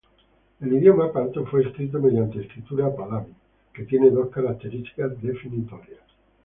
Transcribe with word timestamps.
El 0.61 0.73
idioma 0.73 1.13
parto 1.13 1.45
fue 1.45 1.61
escrito 1.61 1.99
mediante 1.99 2.41
escritura 2.41 2.89
pahlavi, 2.95 3.35
que 3.71 3.83
tiene 3.83 4.09
dos 4.09 4.29
características 4.31 5.21
definitorias. 5.21 6.01